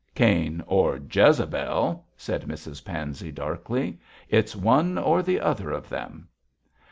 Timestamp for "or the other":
4.97-5.69